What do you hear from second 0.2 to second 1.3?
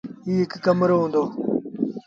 ائيٚݩ هڪڙو ڪمرو هُݩدو۔